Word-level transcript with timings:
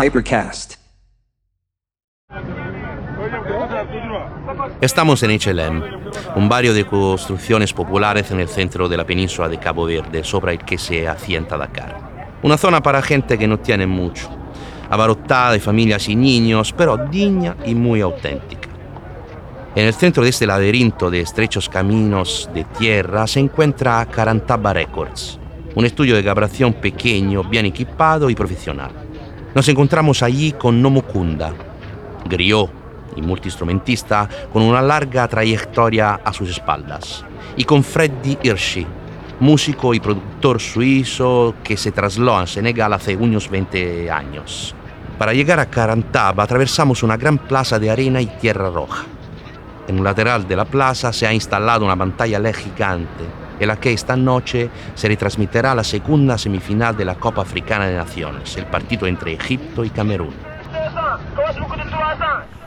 Hypercast. 0.00 0.74
Estamos 4.80 5.24
en 5.24 5.30
HLM, 5.32 5.82
un 6.36 6.48
barrio 6.48 6.72
de 6.72 6.86
construcciones 6.86 7.72
populares 7.72 8.30
en 8.30 8.38
el 8.38 8.48
centro 8.48 8.88
de 8.88 8.96
la 8.96 9.04
península 9.04 9.48
de 9.48 9.58
Cabo 9.58 9.86
Verde, 9.86 10.22
sobre 10.22 10.52
el 10.52 10.58
que 10.60 10.78
se 10.78 11.08
asienta 11.08 11.56
Dakar. 11.56 12.38
Una 12.44 12.56
zona 12.56 12.80
para 12.80 13.02
gente 13.02 13.36
que 13.36 13.48
no 13.48 13.58
tiene 13.58 13.88
mucho, 13.88 14.28
abarrotada 14.88 15.52
de 15.52 15.60
familias 15.60 16.08
y 16.08 16.14
niños, 16.14 16.72
pero 16.72 16.96
digna 16.96 17.56
y 17.66 17.74
muy 17.74 18.00
auténtica. 18.00 18.68
En 19.74 19.84
el 19.84 19.94
centro 19.94 20.22
de 20.22 20.30
este 20.30 20.46
laberinto 20.46 21.10
de 21.10 21.22
estrechos 21.22 21.68
caminos 21.68 22.48
de 22.54 22.62
tierra 22.62 23.26
se 23.26 23.40
encuentra 23.40 24.06
Carantaba 24.06 24.72
Records, 24.72 25.40
un 25.74 25.84
estudio 25.84 26.14
de 26.14 26.22
grabación 26.22 26.74
pequeño, 26.74 27.42
bien 27.42 27.66
equipado 27.66 28.30
y 28.30 28.36
profesional. 28.36 29.07
Nos 29.58 29.68
encontramos 29.68 30.22
allí 30.22 30.52
con 30.52 30.80
Nomukunda, 30.80 31.52
griot 32.26 32.70
y 33.16 33.22
multiinstrumentista 33.22 34.28
con 34.52 34.62
una 34.62 34.80
larga 34.80 35.26
trayectoria 35.26 36.20
a 36.24 36.32
sus 36.32 36.50
espaldas, 36.50 37.24
y 37.56 37.64
con 37.64 37.82
Freddy 37.82 38.38
Hirschi, 38.40 38.86
músico 39.40 39.94
y 39.94 39.98
productor 39.98 40.60
suizo 40.60 41.56
que 41.64 41.76
se 41.76 41.90
trasladó 41.90 42.36
a 42.36 42.46
Senegal 42.46 42.92
hace 42.92 43.16
unos 43.16 43.50
20 43.50 44.08
años. 44.12 44.76
Para 45.18 45.34
llegar 45.34 45.58
a 45.58 45.66
Carantaba 45.66 46.44
atravesamos 46.44 47.02
una 47.02 47.16
gran 47.16 47.38
plaza 47.38 47.80
de 47.80 47.90
arena 47.90 48.20
y 48.20 48.26
tierra 48.26 48.70
roja. 48.70 49.06
En 49.88 49.98
un 49.98 50.04
lateral 50.04 50.46
de 50.46 50.54
la 50.54 50.66
plaza 50.66 51.12
se 51.12 51.26
ha 51.26 51.34
instalado 51.34 51.84
una 51.84 51.96
pantalla 51.96 52.38
LED 52.38 52.54
gigante 52.54 53.24
en 53.58 53.68
la 53.68 53.76
que 53.76 53.92
esta 53.92 54.16
noche 54.16 54.70
se 54.94 55.08
retransmitirá 55.08 55.74
la 55.74 55.84
segunda 55.84 56.38
semifinal 56.38 56.96
de 56.96 57.04
la 57.04 57.14
Copa 57.16 57.42
Africana 57.42 57.86
de 57.86 57.96
Naciones, 57.96 58.56
el 58.56 58.66
partido 58.66 59.06
entre 59.06 59.32
Egipto 59.32 59.84
y 59.84 59.90
Camerún. 59.90 60.34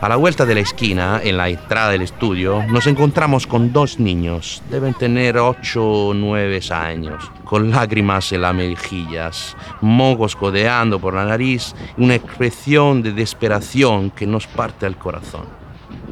A 0.02 0.10
la 0.10 0.16
vuelta 0.16 0.48
de 0.48 0.56
la 0.56 0.62
esquina, 0.62 1.22
en 1.24 1.38
la 1.38 1.50
entrada 1.50 1.92
del 1.92 2.02
estudio, 2.02 2.64
nos 2.70 2.88
encontramos 2.88 3.46
con 3.46 3.72
dos 3.72 4.00
niños, 4.00 4.64
deben 4.72 4.96
tener 4.96 5.38
8 5.38 5.84
o 5.84 6.14
9 6.16 6.60
años, 6.72 7.32
con 7.44 7.70
lágrimas 7.70 8.32
en 8.32 8.42
las 8.42 8.56
mejillas, 8.56 9.56
mocos 9.80 10.36
codeando 10.36 11.00
por 11.00 11.14
la 11.14 11.26
nariz 11.26 11.76
y 11.98 12.04
una 12.04 12.16
expresión 12.16 13.04
de 13.04 13.12
desesperación 13.12 14.10
que 14.10 14.26
nos 14.26 14.48
parte 14.48 14.88
el 14.88 14.98
corazón. 14.98 15.46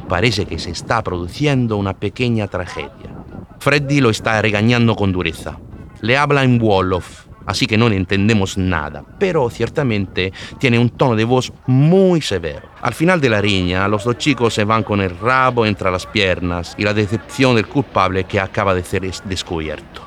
Parece 0.08 0.46
que 0.46 0.60
se 0.60 0.70
está 0.70 1.02
produciendo 1.02 1.76
una 1.76 1.94
pequeña 1.94 2.46
tragedia. 2.46 3.19
Freddy 3.60 4.00
lo 4.00 4.08
está 4.08 4.40
regañando 4.40 4.96
con 4.96 5.12
dureza. 5.12 5.58
Le 6.00 6.16
habla 6.16 6.44
en 6.44 6.60
Wolof, 6.62 7.26
así 7.44 7.66
que 7.66 7.76
no 7.76 7.88
entendemos 7.88 8.56
nada, 8.56 9.04
pero 9.18 9.50
ciertamente 9.50 10.32
tiene 10.58 10.78
un 10.78 10.88
tono 10.88 11.14
de 11.14 11.24
voz 11.24 11.52
muy 11.66 12.22
severo. 12.22 12.62
Al 12.80 12.94
final 12.94 13.20
de 13.20 13.28
la 13.28 13.42
riña, 13.42 13.86
los 13.86 14.04
dos 14.04 14.16
chicos 14.16 14.54
se 14.54 14.64
van 14.64 14.82
con 14.82 15.02
el 15.02 15.14
rabo 15.18 15.66
entre 15.66 15.90
las 15.90 16.06
piernas 16.06 16.74
y 16.78 16.84
la 16.84 16.94
decepción 16.94 17.54
del 17.54 17.66
culpable 17.66 18.24
que 18.24 18.40
acaba 18.40 18.74
de 18.74 18.82
ser 18.82 19.02
descubierto. 19.24 20.00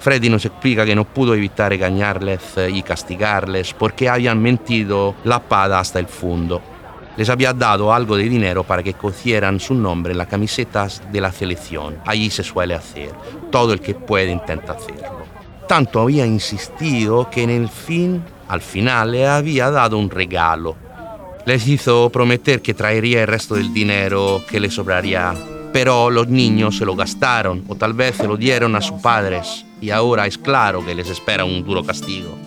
Freddy 0.00 0.28
nos 0.28 0.44
explica 0.44 0.84
que 0.84 0.96
no 0.96 1.04
pudo 1.04 1.36
evitar 1.36 1.70
regañarles 1.70 2.56
y 2.68 2.82
castigarles 2.82 3.72
porque 3.74 4.08
habían 4.08 4.42
mentido 4.42 5.14
la 5.22 5.38
pada 5.38 5.78
hasta 5.78 6.00
el 6.00 6.08
fondo. 6.08 6.60
Les 7.16 7.28
había 7.28 7.52
dado 7.52 7.92
algo 7.92 8.16
de 8.16 8.28
dinero 8.28 8.64
para 8.64 8.82
que 8.82 8.94
cosieran 8.94 9.60
su 9.60 9.74
nombre 9.74 10.12
en 10.12 10.18
las 10.18 10.28
camisetas 10.28 11.02
de 11.12 11.20
la 11.20 11.32
selección. 11.32 11.98
Allí 12.06 12.30
se 12.30 12.42
suele 12.42 12.74
hacer. 12.74 13.10
Todo 13.50 13.72
el 13.72 13.80
que 13.80 13.94
puede 13.94 14.30
intenta 14.30 14.72
hacerlo. 14.72 15.22
Tanto 15.68 16.00
había 16.00 16.26
insistido 16.26 17.28
que 17.30 17.42
en 17.42 17.50
el 17.50 17.68
fin, 17.68 18.22
al 18.48 18.60
final, 18.60 19.12
le 19.12 19.26
había 19.26 19.70
dado 19.70 19.98
un 19.98 20.10
regalo. 20.10 20.76
Les 21.44 21.66
hizo 21.66 22.10
prometer 22.10 22.62
que 22.62 22.74
traería 22.74 23.22
el 23.22 23.28
resto 23.28 23.54
del 23.54 23.72
dinero 23.72 24.42
que 24.48 24.60
le 24.60 24.70
sobraría, 24.70 25.34
pero 25.72 26.10
los 26.10 26.28
niños 26.28 26.78
se 26.78 26.84
lo 26.84 26.94
gastaron 26.94 27.64
o 27.68 27.74
tal 27.74 27.94
vez 27.94 28.16
se 28.16 28.28
lo 28.28 28.36
dieron 28.36 28.76
a 28.76 28.80
sus 28.80 29.00
padres 29.00 29.64
y 29.80 29.90
ahora 29.90 30.26
es 30.26 30.38
claro 30.38 30.84
que 30.84 30.94
les 30.94 31.08
espera 31.08 31.44
un 31.44 31.64
duro 31.64 31.84
castigo. 31.84 32.38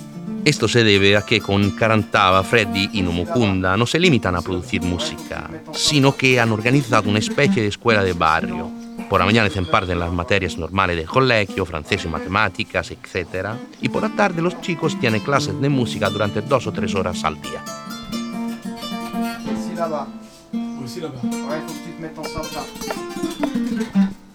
Esto 0.46 0.68
se 0.68 0.84
debe 0.84 1.18
a 1.18 1.24
que 1.24 1.42
con 1.42 1.72
Carantaba, 1.72 2.44
Freddy 2.44 2.92
y 2.94 3.02
Nomukunda 3.02 3.76
no 3.76 3.88
se 3.88 4.00
limitan 4.00 4.36
a 4.36 4.44
producir 4.44 4.84
música, 4.84 5.50
sino 5.74 6.16
que 6.16 6.40
han 6.40 6.52
organizado 6.52 7.10
una 7.10 7.18
especie 7.18 7.64
de 7.64 7.70
escuela 7.70 8.04
de 8.04 8.14
barrio. 8.14 8.70
Por 9.10 9.20
la 9.20 9.26
mañana 9.26 9.50
se 9.50 9.58
imparten 9.58 10.00
las 10.00 10.12
materias 10.12 10.56
normales 10.60 10.98
del 10.98 11.08
colegio, 11.08 11.66
francés 11.66 12.06
y 12.06 12.10
matemáticas, 12.10 12.92
etc. 12.92 13.50
Y 13.82 13.90
por 13.90 14.04
la 14.04 14.16
tarde 14.16 14.44
los 14.44 14.62
chicos 14.62 15.00
tienen 15.00 15.22
clases 15.22 15.60
de 15.60 15.68
música 15.68 16.12
durante 16.12 16.42
dos 16.42 16.68
o 16.68 16.72
tres 16.72 16.94
horas 16.94 17.24
al 17.24 17.42
día. 17.42 17.64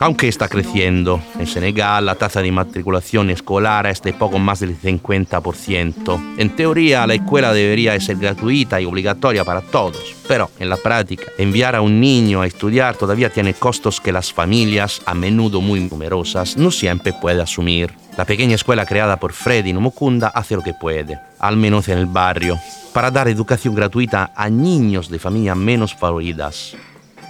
Aunque 0.02 0.28
está 0.28 0.48
creciendo, 0.48 1.20
en 1.38 1.46
Senegal 1.46 2.06
la 2.06 2.14
tasa 2.14 2.40
de 2.40 2.50
matriculación 2.50 3.28
escolar 3.28 3.86
es 3.86 4.00
de 4.00 4.14
poco 4.14 4.38
más 4.38 4.60
del 4.60 4.80
50%. 4.80 6.36
En 6.38 6.56
teoría 6.56 7.06
la 7.06 7.12
escuela 7.12 7.52
debería 7.52 8.00
ser 8.00 8.16
gratuita 8.16 8.80
y 8.80 8.86
obligatoria 8.86 9.44
para 9.44 9.60
todos, 9.60 10.16
pero 10.26 10.50
en 10.58 10.70
la 10.70 10.78
práctica 10.78 11.24
enviar 11.36 11.76
a 11.76 11.82
un 11.82 12.00
niño 12.00 12.40
a 12.40 12.46
estudiar 12.46 12.96
todavía 12.96 13.28
tiene 13.28 13.52
costos 13.52 14.00
que 14.00 14.10
las 14.10 14.32
familias, 14.32 15.02
a 15.04 15.12
menudo 15.12 15.60
muy 15.60 15.80
numerosas, 15.80 16.56
no 16.56 16.70
siempre 16.70 17.12
pueden 17.12 17.42
asumir. 17.42 17.92
La 18.16 18.24
pequeña 18.24 18.54
escuela 18.54 18.86
creada 18.86 19.20
por 19.20 19.34
Freddy 19.34 19.74
Nomokunda 19.74 20.28
hace 20.28 20.56
lo 20.56 20.62
que 20.62 20.72
puede, 20.72 21.20
al 21.38 21.58
menos 21.58 21.88
en 21.88 21.98
el 21.98 22.06
barrio, 22.06 22.58
para 22.94 23.10
dar 23.10 23.28
educación 23.28 23.74
gratuita 23.74 24.32
a 24.34 24.48
niños 24.48 25.10
de 25.10 25.18
familias 25.18 25.58
menos 25.58 25.94
favoridas. 25.94 26.74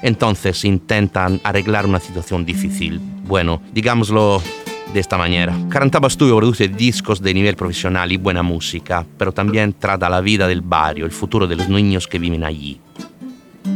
Entonces 0.02 0.64
intentan 0.64 1.40
arreglar 1.44 1.86
una 1.86 2.00
situación 2.00 2.44
difícil. 2.44 3.00
Bueno, 3.26 3.60
digámoslo 3.72 4.42
de 4.92 5.00
esta 5.00 5.16
manera. 5.16 5.56
Carantaba 5.68 6.10
Studio 6.10 6.36
produce 6.36 6.68
discos 6.68 7.20
de 7.22 7.32
nivel 7.32 7.56
profesional 7.56 8.10
y 8.10 8.16
buena 8.16 8.42
música, 8.42 9.06
pero 9.16 9.32
también 9.32 9.72
trata 9.72 10.08
la 10.08 10.20
vida 10.20 10.48
del 10.48 10.62
barrio, 10.62 11.04
el 11.04 11.12
futuro 11.12 11.46
de 11.46 11.56
los 11.56 11.68
niños 11.68 12.08
que 12.08 12.18
viven 12.18 12.44
allí. 12.44 12.80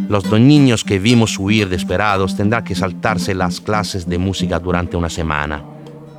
Los 0.09 0.25
dos 0.25 0.41
niños 0.41 0.85
que 0.85 0.99
vimos 0.99 1.39
huir 1.39 1.69
desesperados 1.69 2.37
tendrán 2.37 2.65
que 2.65 2.75
saltarse 2.75 3.35
las 3.35 3.61
clases 3.61 4.09
de 4.09 4.19
música 4.19 4.59
durante 4.59 4.97
una 4.97 5.09
semana. 5.09 5.63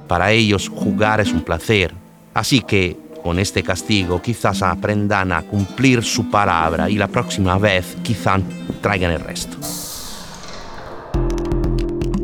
Para 0.07 0.31
ellos 0.31 0.69
jugar 0.69 1.19
es 1.19 1.31
un 1.31 1.41
placer, 1.41 1.93
así 2.33 2.61
que 2.61 2.97
con 3.23 3.39
este 3.39 3.63
castigo 3.63 4.22
quizás 4.22 4.61
aprendan 4.61 5.31
a 5.31 5.41
cumplir 5.41 6.03
su 6.03 6.29
palabra 6.29 6.89
y 6.89 6.95
la 6.95 7.07
próxima 7.07 7.57
vez 7.57 7.97
quizás 8.03 8.41
traigan 8.81 9.11
el 9.11 9.19
resto. 9.19 9.57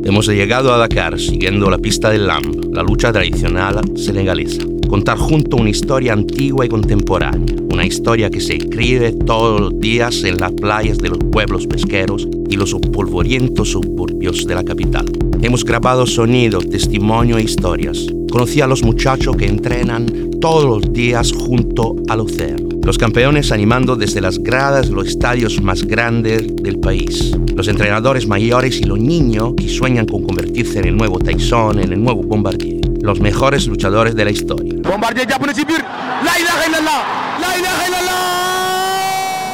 Hemos 0.04 0.26
llegado 0.26 0.72
a 0.72 0.78
Dakar 0.78 1.18
siguiendo 1.20 1.70
la 1.70 1.78
pista 1.78 2.10
del 2.10 2.26
LAMB, 2.26 2.74
la 2.74 2.82
lucha 2.82 3.12
tradicional 3.12 3.80
senegalesa. 3.96 4.62
Contar 4.88 5.16
junto 5.16 5.56
una 5.56 5.70
historia 5.70 6.12
antigua 6.12 6.66
y 6.66 6.68
contemporánea, 6.68 7.54
una 7.72 7.86
historia 7.86 8.28
que 8.28 8.40
se 8.40 8.56
escribe 8.56 9.12
todos 9.12 9.60
los 9.60 9.80
días 9.80 10.24
en 10.24 10.38
las 10.38 10.50
playas 10.52 10.98
de 10.98 11.10
los 11.10 11.18
pueblos 11.30 11.68
pesqueros 11.68 12.26
y 12.50 12.56
los 12.56 12.74
polvorientos 12.92 13.70
suburbios 13.70 14.44
de 14.44 14.54
la 14.56 14.64
capital. 14.64 15.06
Hemos 15.40 15.64
grabado 15.64 16.04
sonidos, 16.04 16.68
testimonio 16.68 17.38
e 17.38 17.44
historias. 17.44 18.04
Conocí 18.28 18.60
a 18.60 18.66
los 18.66 18.82
muchachos 18.82 19.36
que 19.36 19.46
entrenan 19.46 20.30
todos 20.40 20.64
los 20.64 20.92
días 20.92 21.32
junto 21.32 21.94
al 22.08 22.20
océano. 22.20 22.61
Los 22.84 22.98
campeones 22.98 23.52
animando 23.52 23.94
desde 23.94 24.20
las 24.20 24.40
gradas 24.40 24.88
los 24.88 25.06
estadios 25.06 25.62
más 25.62 25.84
grandes 25.84 26.48
del 26.56 26.80
país. 26.80 27.30
Los 27.54 27.68
entrenadores 27.68 28.26
mayores 28.26 28.80
y 28.80 28.84
los 28.84 28.98
niños 28.98 29.54
que 29.56 29.68
sueñan 29.68 30.04
con 30.04 30.24
convertirse 30.24 30.80
en 30.80 30.86
el 30.86 30.96
nuevo 30.96 31.20
Tyson, 31.20 31.78
en 31.78 31.92
el 31.92 32.02
nuevo 32.02 32.24
Bombardier. 32.24 32.80
Los 33.00 33.20
mejores 33.20 33.68
luchadores 33.68 34.16
de 34.16 34.24
la 34.24 34.32
historia. 34.32 34.74
Bombardier 34.82 35.28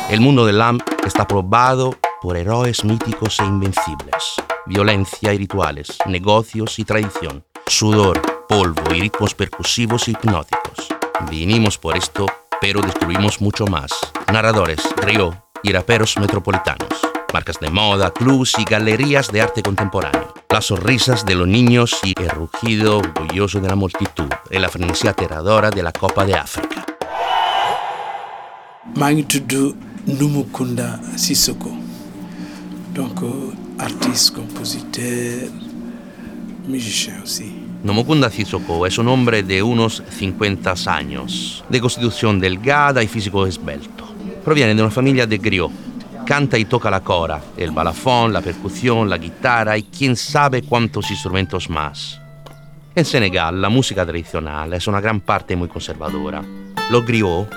El 0.09 0.21
mundo 0.21 0.47
del 0.47 0.57
LAM 0.57 0.79
está 1.07 1.29
probado 1.29 1.99
por 2.23 2.39
héroes 2.39 2.83
míticos 2.83 3.39
e 3.41 3.45
invencibles. 3.45 4.37
Violencia 4.65 5.35
y 5.35 5.39
rituales, 5.39 5.99
negocios 6.07 6.79
y 6.79 6.85
tradición, 6.85 7.45
sudor, 7.67 8.23
polvo 8.49 8.95
y 8.95 9.01
ritmos 9.01 9.35
percusivos 9.35 10.09
y 10.09 10.13
hipnóticos. 10.13 10.89
Vinimos 11.31 11.77
por 11.77 11.95
esto 11.95 12.27
pero 12.61 12.81
descubrimos 12.81 13.41
mucho 13.41 13.67
más. 13.67 13.91
Narradores, 14.33 14.81
río 14.97 15.45
y 15.63 15.73
raperos 15.73 16.17
metropolitanos. 16.19 16.89
Marcas 17.33 17.59
de 17.61 17.71
moda, 17.71 18.11
clubs 18.11 18.55
y 18.59 18.65
galerías 18.65 19.31
de 19.31 19.43
arte 19.43 19.63
contemporáneo. 19.63 20.35
Las 20.51 20.67
sonrisas 20.67 21.27
de 21.27 21.35
los 21.35 21.47
niños 21.47 21.97
y 22.03 22.15
el 22.21 22.31
rugido 22.31 22.99
orgulloso 22.99 23.61
de 23.61 23.69
la 23.69 23.77
multitud. 23.77 24.29
En 24.51 24.63
la 24.63 24.69
frenesía 24.69 25.11
aterradora 25.11 25.71
de 25.71 25.83
la 25.83 25.93
Copa 25.93 26.25
de 26.25 26.35
África. 26.35 26.85
tudd 29.29 29.75
Numukunda 30.07 30.99
Sissoko 31.17 31.89
donc 32.99 33.21
artiste 33.79 34.33
compositeur 34.33 35.51
musicien. 36.67 37.68
Nomokunda 37.83 38.29
Sissoko 38.29 38.87
es 38.87 38.99
un 38.99 39.07
hombre 39.07 39.45
de 39.45 39.63
unos 39.63 40.03
50 40.11 40.75
años, 40.87 41.65
de 41.69 41.81
constitución 41.81 42.41
delgada 42.41 43.05
y 43.05 43.07
físico 43.07 43.47
esbelto. 43.47 44.05
Proviene 44.45 44.75
de 44.75 44.83
una 44.83 44.91
familia 44.91 45.29
de 45.29 45.39
griot. 45.39 45.71
Canta 46.27 46.59
y 46.59 46.65
toca 46.65 46.91
la 46.91 47.01
cora, 47.01 47.41
el 47.57 47.71
balafón, 47.71 48.33
la 48.33 48.41
percusión, 48.41 49.09
la 49.09 49.17
guitarra 49.17 49.79
y 49.79 49.85
quién 49.85 50.17
sabe 50.17 50.63
cuántos 50.63 51.11
instrumentos 51.11 51.71
más. 51.71 52.21
En 52.97 53.05
Senegal 53.05 53.63
la 53.63 53.69
música 53.69 54.05
tradicional 54.05 54.75
es 54.75 54.89
una 54.89 55.01
gran 55.01 55.21
parte 55.21 55.55
muy 55.55 55.69
conservadora. 55.69 56.43
Los 56.91 57.07
griots 57.07 57.49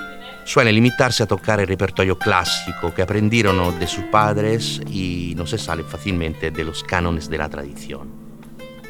suelen 0.44 0.76
limitarse 0.76 1.24
a 1.24 1.26
tocar 1.26 1.58
el 1.58 1.66
repertorio 1.66 2.16
clásico 2.16 2.94
que 2.94 3.02
aprendieron 3.02 3.76
de 3.78 3.86
sus 3.88 4.04
padres 4.04 4.80
y 4.88 5.34
no 5.36 5.46
se 5.46 5.58
sale 5.58 5.82
fácilmente 5.82 6.52
de 6.52 6.64
los 6.64 6.84
cánones 6.84 7.28
de 7.28 7.38
la 7.38 7.48
tradición. 7.48 8.21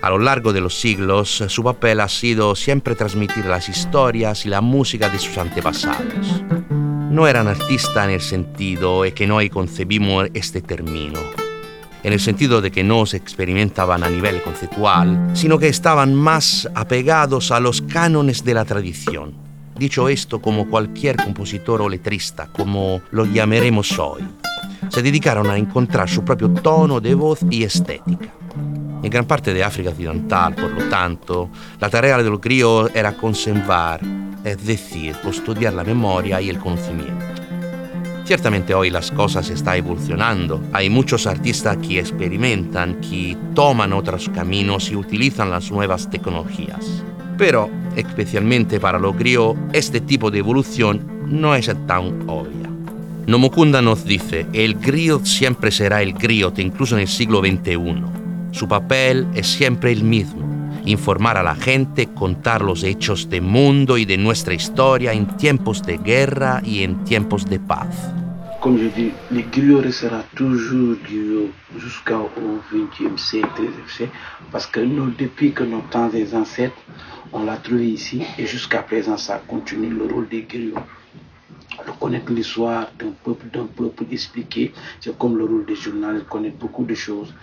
A 0.02 0.10
lo 0.10 0.18
largo 0.18 0.52
de 0.52 0.60
los 0.60 0.80
siglos, 0.80 1.44
su 1.46 1.62
papel 1.62 2.00
ha 2.00 2.08
sido 2.08 2.56
siempre 2.56 2.96
transmitir 2.96 3.46
las 3.46 3.68
historias 3.68 4.44
y 4.44 4.48
la 4.48 4.60
música 4.60 5.08
de 5.08 5.20
sus 5.20 5.38
antepasados. 5.38 6.42
No 7.08 7.28
eran 7.28 7.46
artistas 7.46 8.06
en 8.06 8.10
el 8.10 8.20
sentido 8.20 9.04
en 9.04 9.14
que 9.14 9.30
hoy 9.30 9.48
concebimos 9.48 10.26
este 10.34 10.60
término, 10.60 11.20
en 12.02 12.12
el 12.12 12.18
sentido 12.18 12.60
de 12.60 12.72
que 12.72 12.82
no 12.82 13.06
se 13.06 13.16
experimentaban 13.16 14.02
a 14.02 14.10
nivel 14.10 14.42
conceptual, 14.42 15.30
sino 15.34 15.56
que 15.56 15.68
estaban 15.68 16.16
más 16.16 16.68
apegados 16.74 17.52
a 17.52 17.60
los 17.60 17.80
cánones 17.80 18.44
de 18.44 18.54
la 18.54 18.64
tradición. 18.64 19.34
Dicho 19.78 20.08
esto, 20.08 20.42
como 20.42 20.68
cualquier 20.68 21.14
compositor 21.14 21.80
o 21.80 21.88
letrista, 21.88 22.48
como 22.48 23.02
lo 23.12 23.24
llamaremos 23.24 23.96
hoy, 24.00 24.22
se 24.88 25.00
dedicaron 25.00 25.48
a 25.48 25.56
encontrar 25.56 26.08
su 26.08 26.24
propio 26.24 26.50
tono 26.50 27.00
de 27.00 27.14
voz 27.14 27.38
y 27.48 27.62
estética. 27.62 28.41
En 29.02 29.10
gran 29.10 29.24
parte 29.24 29.52
de 29.52 29.64
África 29.64 29.90
Occidental, 29.90 30.54
por 30.54 30.70
lo 30.70 30.88
tanto, 30.88 31.50
la 31.80 31.90
tarea 31.90 32.18
de 32.18 32.30
los 32.30 32.40
griegos 32.40 32.88
era 32.94 33.16
conservar, 33.16 34.00
es 34.44 34.64
decir, 34.64 35.16
custodiar 35.16 35.74
la 35.74 35.82
memoria 35.82 36.40
y 36.40 36.48
el 36.48 36.58
conocimiento. 36.58 37.24
Ciertamente 38.24 38.72
hoy 38.74 38.90
las 38.90 39.10
cosas 39.10 39.50
están 39.50 39.78
evolucionando. 39.78 40.62
Hay 40.72 40.88
muchos 40.88 41.26
artistas 41.26 41.78
que 41.78 41.98
experimentan, 41.98 43.00
que 43.00 43.36
toman 43.56 43.92
otros 43.92 44.28
caminos 44.28 44.88
y 44.92 44.94
utilizan 44.94 45.50
las 45.50 45.72
nuevas 45.72 46.08
tecnologías. 46.08 47.02
Pero, 47.36 47.68
especialmente 47.96 48.78
para 48.78 49.00
los 49.00 49.16
griegos, 49.16 49.56
este 49.72 50.00
tipo 50.00 50.30
de 50.30 50.38
evolución 50.38 51.24
no 51.26 51.56
es 51.56 51.66
tan 51.88 52.28
obvia. 52.28 52.70
Nomokunda 53.26 53.82
nos 53.82 54.04
dice, 54.04 54.46
el 54.52 54.74
griot 54.74 55.24
siempre 55.24 55.72
será 55.72 56.02
el 56.02 56.12
griot, 56.12 56.60
incluso 56.60 56.94
en 56.94 57.02
el 57.02 57.08
siglo 57.08 57.40
XXI. 57.40 58.21
Su 58.52 58.68
papel 58.68 59.26
es 59.34 59.46
siempre 59.46 59.92
el 59.92 60.04
mismo, 60.04 60.42
informar 60.84 61.38
a 61.38 61.42
la 61.42 61.54
gente, 61.54 62.08
contar 62.08 62.60
los 62.60 62.84
hechos 62.84 63.30
del 63.30 63.40
mundo 63.40 63.96
y 63.96 64.04
de 64.04 64.18
nuestra 64.18 64.52
historia 64.52 65.14
en 65.14 65.26
tiempos 65.38 65.82
de 65.82 65.96
guerra 65.96 66.60
y 66.62 66.82
en 66.82 67.02
tiempos 67.04 67.46
de 67.46 67.58
paz. 67.58 68.12
Comme 68.60 68.78
je 68.78 68.90
dis, 68.94 69.12
les 69.30 69.44
griots 69.50 69.80
restera 69.80 70.22
toujours 70.36 70.96
jusqu'au 71.78 72.30
XXe 72.70 73.20
siècle, 73.20 73.70
parce 74.52 74.66
que 74.66 74.80
nous, 74.80 75.10
depuis 75.18 75.52
que 75.52 75.64
nos 75.64 75.80
temps 75.90 76.08
des 76.08 76.34
ancêtres, 76.34 76.76
on 77.32 77.44
l'a 77.44 77.56
trouvé 77.56 77.88
ici, 77.88 78.22
et 78.38 78.46
jusqu'à 78.46 78.82
présent, 78.82 79.16
ça 79.16 79.42
continue 79.48 79.88
le 79.88 80.04
rôle 80.04 80.28
des 80.28 80.42
griots 80.42 80.76
l'histoire 82.32 82.90
d'un 82.98 83.12
peuple, 83.24 83.46
d'un 83.52 83.66
peuple 83.66 84.04
expliqué. 84.10 84.72
C'est 85.00 85.16
comme 85.18 85.36
le 85.36 85.44
rôle 85.44 85.66
des 85.66 85.76
journalistes, 85.76 86.28
connaître 86.28 86.56
beaucoup 86.56 86.84
de 86.84 86.94
choses. 86.94 87.34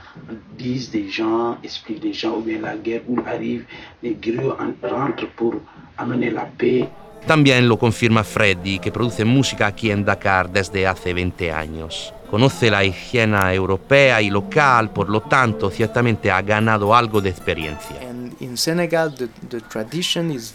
Disent 0.57 0.91
des 0.91 1.09
gens, 1.09 1.57
expliquent 1.63 2.01
des 2.01 2.13
gens, 2.13 2.37
ou 2.37 2.41
bien 2.41 2.59
la 2.59 2.75
guerre 2.75 3.01
où 3.07 3.19
arrive, 3.25 3.65
les 4.03 4.15
griots 4.15 4.55
rentrent 4.83 5.27
pour 5.35 5.55
amener 5.97 6.31
la 6.31 6.45
paix. 6.45 6.87
También 7.27 7.67
lo 7.67 7.77
confirma 7.77 8.23
Freddy, 8.23 8.79
que 8.79 8.91
produce 8.91 9.25
música 9.25 9.67
aquí 9.67 9.91
en 9.91 10.05
Dakar 10.05 10.49
desde 10.49 10.87
hace 10.87 11.13
20 11.13 11.51
años. 11.51 12.13
Conoce 12.31 12.71
la 12.71 12.85
higiene 12.85 13.53
europea 13.53 14.21
y 14.21 14.29
local, 14.29 14.91
por 14.91 15.09
lo 15.09 15.21
tanto, 15.21 15.69
ciertamente 15.69 16.31
ha 16.31 16.41
ganado 16.41 16.95
algo 16.95 17.19
de 17.19 17.29
experiencia. 17.29 17.97
And 18.09 18.33
in 18.39 18.55
Senegal, 18.55 19.13
the, 19.13 19.27
the 19.49 19.59
tradition 19.59 20.31
is 20.31 20.53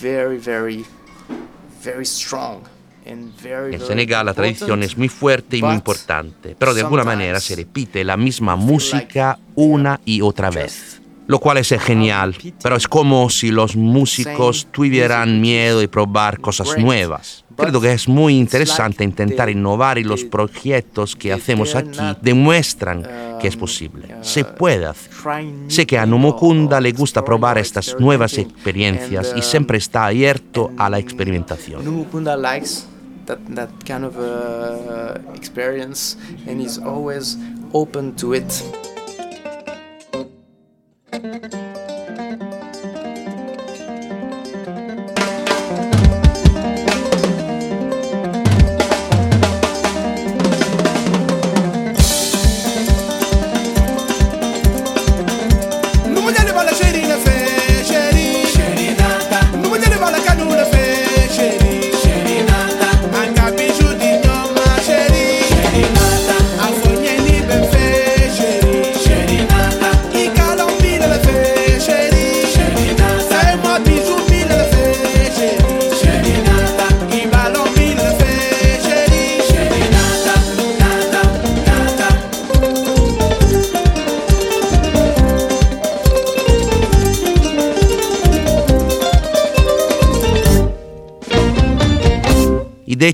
very, 0.00 0.38
very, 0.38 0.86
very 1.82 2.06
strong. 2.06 2.62
En 3.06 3.80
Senegal 3.80 4.26
la 4.26 4.34
tradición 4.34 4.82
es 4.82 4.98
muy 4.98 5.08
fuerte 5.08 5.56
y 5.56 5.62
muy 5.62 5.74
importante, 5.74 6.56
pero 6.58 6.74
de 6.74 6.80
alguna 6.80 7.04
manera 7.04 7.40
se 7.40 7.56
repite 7.56 8.04
la 8.04 8.16
misma 8.16 8.56
música 8.56 9.38
una 9.54 10.00
y 10.04 10.20
otra 10.20 10.50
vez. 10.50 11.00
Lo 11.28 11.40
cual 11.40 11.58
es 11.58 11.68
genial, 11.80 12.36
pero 12.62 12.76
es 12.76 12.86
como 12.86 13.28
si 13.30 13.50
los 13.50 13.74
músicos 13.74 14.68
tuvieran 14.70 15.40
miedo 15.40 15.80
de 15.80 15.88
probar 15.88 16.40
cosas 16.40 16.78
nuevas. 16.78 17.44
Creo 17.56 17.80
que 17.80 17.92
es 17.92 18.06
muy 18.06 18.38
interesante 18.38 19.02
intentar 19.02 19.48
innovar 19.48 19.98
y 19.98 20.04
los 20.04 20.24
proyectos 20.24 21.16
que 21.16 21.32
hacemos 21.32 21.74
aquí 21.74 21.98
demuestran 22.20 23.02
que 23.40 23.48
es 23.48 23.56
posible. 23.56 24.14
Se 24.20 24.44
puede 24.44 24.86
hacer. 24.86 25.10
Sé 25.68 25.86
que 25.86 25.98
a 25.98 26.06
Nomokunda 26.06 26.80
le 26.80 26.92
gusta 26.92 27.24
probar 27.24 27.58
estas 27.58 27.96
nuevas 27.98 28.38
experiencias 28.38 29.32
y 29.36 29.42
siempre 29.42 29.78
está 29.78 30.06
abierto 30.06 30.70
a 30.76 30.88
la 30.90 30.98
experimentación. 30.98 32.06
That 33.26 33.44
that 33.54 33.70
kind 33.84 34.04
of 34.04 34.18
uh, 34.18 35.18
experience 35.34 36.16
and 36.46 36.60
is 36.60 36.78
always 36.78 37.36
open 37.74 38.14
to 38.16 38.34
it. 38.34 38.62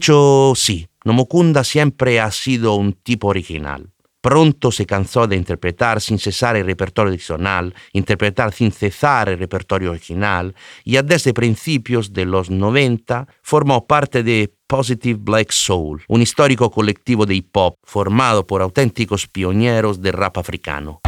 Hecho, 0.02 0.52
sí, 0.56 0.88
Nomokunda 1.04 1.62
siempre 1.62 2.20
ha 2.20 2.32
sido 2.32 2.74
un 2.74 2.92
tipo 2.92 3.28
original. 3.28 3.92
Pronto 4.20 4.72
se 4.72 4.84
cansó 4.84 5.28
de 5.28 5.36
interpretar 5.36 6.00
sin 6.00 6.18
cesar 6.18 6.56
el 6.56 6.66
repertorio 6.66 7.10
adicional, 7.12 7.72
interpretar 7.92 8.52
sin 8.52 8.72
cesar 8.72 9.28
el 9.28 9.38
repertorio 9.38 9.90
original, 9.92 10.56
y 10.82 11.00
desde 11.02 11.32
principios 11.32 12.12
de 12.12 12.24
los 12.24 12.50
90 12.50 13.28
formó 13.42 13.86
parte 13.86 14.24
de 14.24 14.52
Positive 14.66 15.20
Black 15.22 15.52
Soul, 15.52 16.02
un 16.08 16.20
histórico 16.20 16.68
colectivo 16.72 17.24
de 17.24 17.36
hip 17.36 17.56
hop 17.56 17.76
formado 17.84 18.44
por 18.44 18.60
auténticos 18.60 19.28
pioneros 19.28 20.02
de 20.02 20.10
rap 20.10 20.36
africano. 20.36 21.00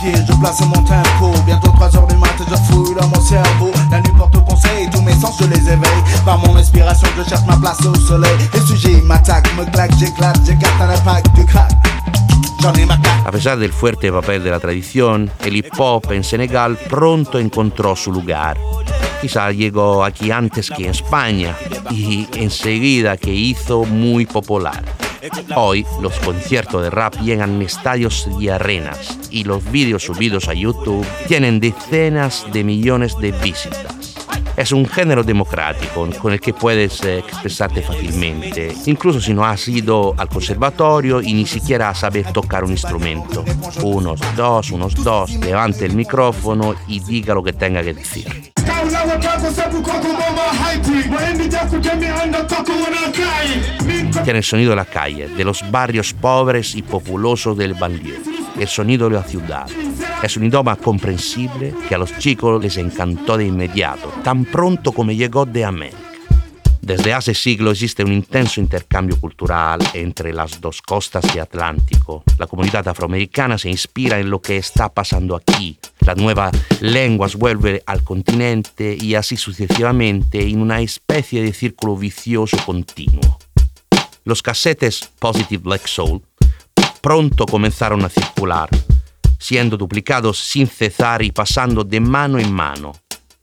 je 0.00 0.36
place 0.40 0.64
mon 0.64 0.84
tempo. 0.84 1.37
Bientôt 2.48 2.56
3 2.56 2.56
heures 2.56 2.56
du 2.56 2.56
matin, 2.56 2.56
je 2.56 2.56
fouille 2.56 2.94
dans 2.94 3.08
mon 3.08 3.20
cerveau. 3.20 3.72
La 3.90 4.00
nuit 4.00 4.12
porte 4.16 4.44
conseil, 4.44 4.88
tous 4.90 5.02
mes 5.02 5.12
sens 5.12 5.36
je 5.40 5.46
les 5.46 5.60
éveille. 5.60 6.02
Par 6.24 6.38
mon 6.38 6.56
inspiration, 6.56 7.08
je 7.16 7.28
cherche 7.28 7.46
ma 7.46 7.56
place 7.56 7.84
au 7.84 7.94
soleil. 7.94 8.36
Les 8.54 8.60
sujets 8.60 9.02
m'attaquent, 9.02 9.54
me 9.56 9.64
claquent, 9.70 9.96
j'éclate, 9.98 10.40
j'écarte 10.46 10.80
un 10.80 10.90
impact 10.90 11.34
du 11.34 11.44
crack. 11.44 11.72
A 13.24 13.30
pesar 13.30 13.56
del 13.56 13.72
fuerte 13.72 14.10
papel 14.10 14.42
de 14.42 14.50
la 14.50 14.58
tradición, 14.58 15.30
el 15.44 15.56
hip 15.56 15.70
hop 15.78 16.10
en 16.10 16.24
Senegal 16.24 16.76
pronto 16.76 17.38
encontró 17.38 17.94
su 17.94 18.10
lugar. 18.10 18.58
Quizá 19.20 19.52
llegó 19.52 20.04
aquí 20.04 20.32
antes 20.32 20.68
que 20.68 20.84
en 20.84 20.90
España 20.90 21.54
y 21.90 22.26
enseguida 22.34 23.16
que 23.16 23.32
hizo 23.32 23.84
muy 23.84 24.26
popular. 24.26 24.82
Hoy 25.54 25.86
los 26.00 26.18
conciertos 26.20 26.82
de 26.82 26.90
rap 26.90 27.14
llegan 27.20 27.56
en 27.56 27.62
estadios 27.62 28.28
y 28.38 28.48
arenas 28.48 29.18
y 29.30 29.44
los 29.44 29.70
vídeos 29.70 30.04
subidos 30.04 30.48
a 30.48 30.54
YouTube 30.54 31.06
tienen 31.26 31.60
decenas 31.60 32.46
de 32.52 32.64
millones 32.64 33.16
de 33.18 33.32
visitas. 33.32 33.94
Es 34.56 34.72
un 34.72 34.86
género 34.86 35.22
democrático 35.22 36.08
con 36.20 36.32
el 36.32 36.40
que 36.40 36.52
puedes 36.52 37.02
eh, 37.04 37.18
expresarte 37.18 37.80
fácilmente, 37.80 38.74
incluso 38.86 39.20
si 39.20 39.32
no 39.32 39.44
has 39.44 39.68
ido 39.68 40.14
al 40.16 40.28
conservatorio 40.28 41.22
y 41.22 41.32
ni 41.32 41.46
siquiera 41.46 41.94
saber 41.94 42.32
tocar 42.32 42.64
un 42.64 42.72
instrumento. 42.72 43.44
Unos 43.84 44.20
dos, 44.34 44.72
unos 44.72 44.96
dos, 44.96 45.30
levante 45.30 45.84
el 45.84 45.94
micrófono 45.94 46.74
y 46.88 46.98
diga 46.98 47.34
lo 47.34 47.42
que 47.44 47.52
tenga 47.52 47.84
que 47.84 47.94
decir. 47.94 48.52
Tiene 54.24 54.38
el 54.38 54.44
sonido 54.44 54.70
de 54.70 54.76
la 54.76 54.84
calle, 54.84 55.28
de 55.28 55.44
los 55.44 55.68
barrios 55.70 56.12
pobres 56.12 56.74
y 56.74 56.82
populosos 56.82 57.56
del 57.56 57.74
banlieue, 57.74 58.20
el 58.58 58.68
sonido 58.68 59.08
de 59.08 59.14
la 59.14 59.22
ciudad. 59.22 59.66
Es 60.22 60.36
un 60.36 60.44
idioma 60.44 60.76
comprensible 60.76 61.74
que 61.88 61.94
a 61.94 61.98
los 61.98 62.16
chicos 62.18 62.62
les 62.62 62.76
encantó 62.76 63.36
de 63.36 63.46
inmediato, 63.46 64.12
tan 64.22 64.44
pronto 64.44 64.92
como 64.92 65.12
llegó 65.12 65.46
de 65.46 65.64
América. 65.64 66.07
Desde 66.80 67.12
hace 67.12 67.34
siglos 67.34 67.72
existe 67.72 68.04
un 68.04 68.12
intenso 68.12 68.60
intercambio 68.60 69.20
cultural 69.20 69.80
entre 69.94 70.32
las 70.32 70.60
dos 70.60 70.80
costas 70.80 71.22
del 71.32 71.40
Atlántico. 71.40 72.22
La 72.38 72.46
comunidad 72.46 72.88
afroamericana 72.88 73.58
se 73.58 73.68
inspira 73.68 74.18
en 74.18 74.30
lo 74.30 74.40
que 74.40 74.56
está 74.56 74.88
pasando 74.88 75.36
aquí. 75.36 75.78
Las 76.00 76.16
nuevas 76.16 76.52
lenguas 76.80 77.36
vuelven 77.36 77.82
al 77.86 78.02
continente 78.02 78.96
y 78.98 79.14
así 79.14 79.36
sucesivamente 79.36 80.40
en 80.40 80.60
una 80.60 80.80
especie 80.80 81.42
de 81.42 81.52
círculo 81.52 81.96
vicioso 81.96 82.56
continuo. 82.64 83.38
Los 84.24 84.42
casetes 84.42 85.10
Positive 85.18 85.62
Black 85.62 85.86
Soul 85.86 86.22
pronto 87.00 87.46
comenzaron 87.46 88.04
a 88.04 88.08
circular, 88.08 88.68
siendo 89.38 89.76
duplicados 89.76 90.38
sin 90.38 90.66
cesar 90.66 91.22
y 91.22 91.32
pasando 91.32 91.84
de 91.84 92.00
mano 92.00 92.38
en 92.38 92.52
mano. 92.52 92.92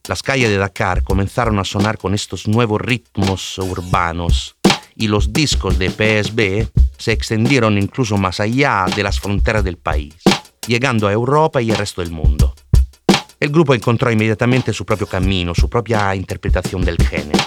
Las 0.08 0.22
calles 0.22 0.50
de 0.50 0.56
Dakar 0.56 1.02
comenzaron 1.02 1.58
a 1.58 1.64
sonar 1.64 1.98
con 1.98 2.14
estos 2.14 2.46
nuevos 2.46 2.80
ritmos 2.80 3.58
urbanos 3.58 4.54
y 4.94 5.08
los 5.08 5.32
discos 5.32 5.80
de 5.80 5.90
PSB 5.90 6.68
se 6.96 7.10
extendieron 7.10 7.76
incluso 7.76 8.16
más 8.16 8.38
allá 8.38 8.86
de 8.94 9.02
las 9.02 9.18
fronteras 9.18 9.64
del 9.64 9.78
país, 9.78 10.14
llegando 10.68 11.08
a 11.08 11.12
Europa 11.12 11.60
y 11.60 11.72
el 11.72 11.76
resto 11.76 12.02
del 12.02 12.12
mundo. 12.12 12.54
El 13.40 13.50
grupo 13.50 13.74
encontró 13.74 14.10
inmediatamente 14.12 14.72
su 14.72 14.86
propio 14.86 15.08
camino, 15.08 15.56
su 15.56 15.68
propia 15.68 16.14
interpretación 16.14 16.84
del 16.84 16.98
género, 16.98 17.44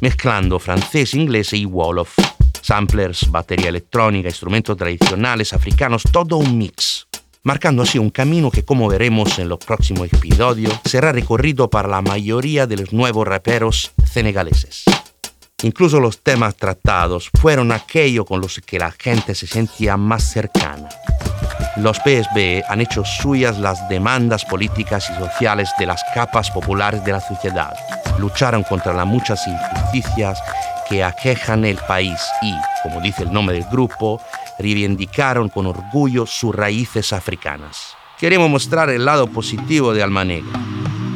mezclando 0.00 0.58
francés, 0.58 1.12
inglés 1.12 1.52
y 1.52 1.66
wolof, 1.66 2.16
samplers, 2.62 3.30
batería 3.30 3.68
electrónica, 3.68 4.30
instrumentos 4.30 4.78
tradicionales 4.78 5.52
africanos, 5.52 6.04
todo 6.10 6.38
un 6.38 6.56
mix 6.56 7.06
marcando 7.42 7.82
así 7.82 7.98
un 7.98 8.10
camino 8.10 8.50
que, 8.50 8.64
como 8.64 8.88
veremos 8.88 9.38
en 9.38 9.48
los 9.48 9.58
próximos 9.58 10.12
episodios, 10.12 10.72
será 10.84 11.12
recorrido 11.12 11.70
para 11.70 11.88
la 11.88 12.02
mayoría 12.02 12.66
de 12.66 12.76
los 12.76 12.92
nuevos 12.92 13.26
raperos 13.26 13.92
senegaleses. 14.10 14.84
Incluso 15.62 15.98
los 15.98 16.22
temas 16.22 16.54
tratados 16.54 17.30
fueron 17.40 17.72
aquellos 17.72 18.24
con 18.26 18.40
los 18.40 18.60
que 18.64 18.78
la 18.78 18.92
gente 18.92 19.34
se 19.34 19.48
sentía 19.48 19.96
más 19.96 20.30
cercana. 20.30 20.88
Los 21.76 21.96
PSB 21.98 22.62
han 22.68 22.80
hecho 22.80 23.04
suyas 23.04 23.58
las 23.58 23.88
demandas 23.88 24.44
políticas 24.44 25.10
y 25.10 25.18
sociales 25.18 25.68
de 25.78 25.86
las 25.86 26.02
capas 26.14 26.50
populares 26.50 27.04
de 27.04 27.12
la 27.12 27.20
sociedad. 27.20 27.74
Lucharon 28.18 28.62
contra 28.62 28.92
las 28.92 29.06
muchas 29.06 29.40
injusticias 29.46 30.40
que 30.88 31.04
aquejan 31.04 31.64
el 31.64 31.76
país 31.76 32.20
y, 32.42 32.52
como 32.82 33.00
dice 33.00 33.24
el 33.24 33.32
nombre 33.32 33.56
del 33.56 33.68
grupo, 33.68 34.20
reivindicaron 34.58 35.48
con 35.48 35.66
orgullo 35.66 36.26
sus 36.26 36.54
raíces 36.54 37.12
africanas. 37.12 37.96
Queremos 38.18 38.50
mostrar 38.50 38.90
el 38.90 39.04
lado 39.04 39.28
positivo 39.28 39.94
de 39.94 40.02
Alma 40.02 40.24
Negra. 40.24 40.58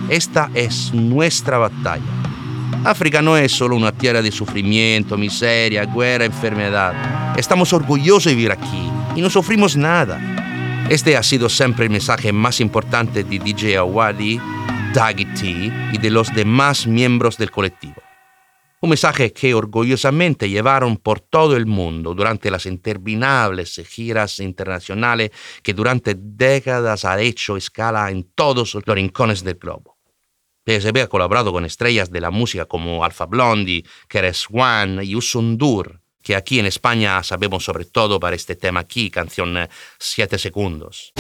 Esta 0.09 0.51
es 0.55 0.93
nuestra 0.95 1.59
batalla. 1.59 2.03
África 2.85 3.23
no 3.23 3.37
es 3.37 3.53
solo 3.53 3.77
una 3.77 3.93
tierra 3.93 4.23
de 4.23 4.33
sufrimiento, 4.33 5.17
miseria, 5.17 5.85
guerra, 5.85 6.25
enfermedad. 6.25 7.37
Estamos 7.37 7.73
orgullosos 7.73 8.25
de 8.25 8.35
vivir 8.35 8.53
aquí 8.53 8.91
y 9.15 9.21
no 9.21 9.31
sufrimos 9.31 9.77
nada. 9.77 10.21
Este 10.89 11.17
ha 11.17 11.23
sido 11.23 11.49
siempre 11.49 11.87
el 11.87 11.91
mensaje 11.91 12.33
más 12.33 12.61
importante 12.61 13.25
de 13.25 13.39
DJ 13.39 13.79
Awadi, 13.79 14.41
Daggy 14.93 15.25
T 15.25 15.73
y 15.93 15.99
de 15.99 16.11
los 16.11 16.35
demás 16.35 16.87
miembros 16.87 17.39
del 17.39 17.51
colectivo. 17.51 18.03
Un 18.83 18.89
mensaje 18.89 19.33
que 19.33 19.55
orgullosamente 19.55 20.51
llevaron 20.51 20.97
por 20.97 21.21
todo 21.21 21.57
el 21.57 21.67
mundo 21.67 22.17
durante 22.17 22.51
las 22.51 22.67
interminables 22.67 23.81
giras 23.89 24.41
internacionales 24.41 25.31
que 25.63 25.73
durante 25.73 26.17
décadas 26.19 27.05
ha 27.05 27.21
hecho 27.21 27.57
escala 27.57 28.11
en 28.11 28.25
todos 28.35 28.75
los 28.75 28.85
rincones 28.85 29.45
del 29.45 29.55
globo. 29.55 29.99
PSB 30.67 31.03
ha 31.03 31.07
colaborado 31.07 31.53
con 31.53 31.65
estrellas 31.65 32.11
de 32.11 32.21
la 32.21 32.33
música 32.33 32.65
como 32.65 33.05
Alpha 33.05 33.27
Blondie, 33.27 33.85
Keres 34.09 34.49
One 34.53 35.05
y 35.05 35.15
Usundur, 35.15 36.01
que 36.21 36.35
aquí 36.35 36.59
en 36.59 36.67
España 36.67 37.23
sabemos 37.23 37.63
sobre 37.63 37.85
todo 37.85 38.19
para 38.19 38.35
este 38.35 38.57
tema 38.57 38.81
aquí, 38.81 39.11
canción 39.11 39.57
7 40.01 40.39
segundos. 40.39 41.13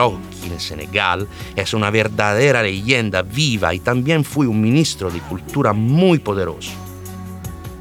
En 0.00 0.58
Senegal 0.58 1.28
es 1.54 1.74
una 1.74 1.90
verdadera 1.90 2.62
leyenda 2.62 3.20
viva 3.20 3.74
y 3.74 3.80
también 3.80 4.24
fue 4.24 4.46
un 4.46 4.58
ministro 4.58 5.10
de 5.10 5.20
cultura 5.20 5.74
muy 5.74 6.18
poderoso. 6.18 6.70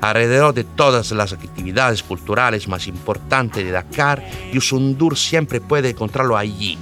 Alrededor 0.02 0.54
de 0.54 0.66
todas 0.66 1.12
las 1.12 1.32
actividades 1.32 2.04
culturales 2.04 2.68
más 2.68 2.88
importantes 2.88 3.64
de 3.64 3.72
Dakar, 3.72 4.26
Yusundur 4.52 5.18
siempre 5.18 5.62
puede 5.62 5.92
encontrarlo 5.92 6.36
allí, 6.36 6.78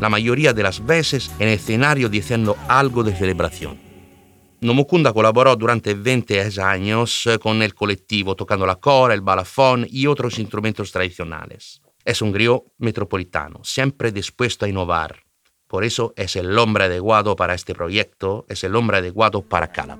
la 0.00 0.08
mayoría 0.08 0.52
de 0.52 0.62
las 0.62 0.84
veces 0.84 1.32
en 1.40 1.48
escenario 1.48 2.08
diciendo 2.08 2.56
algo 2.68 3.02
de 3.02 3.16
celebración. 3.16 3.78
Nomukunda 4.60 5.12
colaboró 5.12 5.56
durante 5.56 5.94
20 5.94 6.60
años 6.60 7.28
con 7.42 7.60
el 7.60 7.74
colectivo 7.74 8.36
tocando 8.36 8.64
la 8.66 8.76
cora, 8.76 9.14
el 9.14 9.20
balafón 9.20 9.84
y 9.90 10.06
otros 10.06 10.38
instrumentos 10.38 10.92
tradicionales. 10.92 11.82
Es 12.06 12.22
un 12.22 12.30
griot 12.30 12.62
metropolitano, 12.78 13.64
siempre 13.64 14.12
dispuesto 14.12 14.64
a 14.64 14.68
innovar. 14.68 15.24
Por 15.66 15.82
eso 15.82 16.14
es 16.16 16.36
el 16.36 16.56
hombre 16.56 16.84
adecuado 16.84 17.34
para 17.34 17.52
este 17.52 17.74
proyecto, 17.74 18.46
es 18.48 18.62
el 18.62 18.76
hombre 18.76 18.98
adecuado 18.98 19.42
para 19.42 19.72
Calab. 19.72 19.98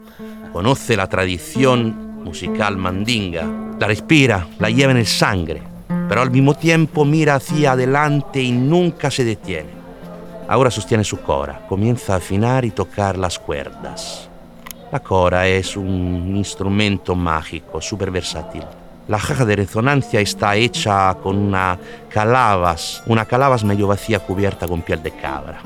Conoce 0.53 0.97
la 0.97 1.09
tradición 1.09 2.23
musical 2.23 2.77
mandinga, 2.77 3.45
la 3.81 3.89
respira, 3.89 4.47
la 4.61 4.71
lleva 4.71 4.93
en 4.93 4.99
el 4.99 5.07
sangre, 5.07 5.61
pero 6.09 6.23
al 6.23 6.31
mismo 6.31 6.55
tiempo 6.55 7.05
mira 7.05 7.35
hacia 7.35 7.73
adelante 7.73 8.41
y 8.41 8.53
nunca 8.53 9.11
se 9.11 9.25
detiene. 9.25 9.71
Ahora 10.47 10.71
sostiene 10.71 11.03
su 11.03 11.19
cora, 11.19 11.67
comienza 11.69 12.15
a 12.15 12.19
afinar 12.19 12.65
y 12.65 12.71
tocar 12.71 13.19
las 13.19 13.37
cuerdas. 13.37 14.31
La 14.93 15.01
cora 15.01 15.49
es 15.49 15.77
un 15.77 16.37
instrumento 16.37 17.17
mágico, 17.17 17.81
súper 17.81 18.13
versátil. 18.13 18.63
La 19.09 19.19
caja 19.19 19.45
de 19.45 19.55
resonancia 19.55 20.21
está 20.21 20.57
hecha 20.57 21.15
con 21.23 21.37
una 21.37 21.79
calabas, 22.09 23.05
una 23.07 23.25
calabas 23.25 23.63
medio 23.63 23.87
vacía 23.87 24.19
cubierta 24.19 24.67
con 24.67 24.83
piel 24.83 25.01
de 25.01 25.13
cabra. 25.13 25.61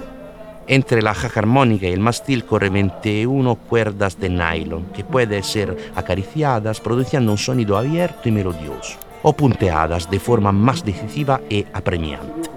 Entre 0.67 1.01
la 1.01 1.15
caja 1.15 1.41
armónica 1.41 1.89
y 1.89 1.93
el 1.93 2.01
mastil 2.01 2.45
corre 2.45 2.69
21 2.69 3.55
cuerdas 3.57 4.21
de 4.21 4.29
nylon 4.29 4.93
que 4.93 5.05
pueden 5.05 5.43
ser 5.43 5.75
acariciadas 5.97 6.81
produciendo 6.81 7.33
un 7.33 7.39
sonido 7.39 7.79
abierto 7.79 8.29
y 8.29 8.33
melodioso, 8.33 8.99
o 9.23 9.33
punteadas 9.33 10.11
de 10.11 10.21
forma 10.21 10.53
más 10.53 10.85
decisiva 10.85 11.41
y 11.49 11.65
apremiante. 11.73 12.50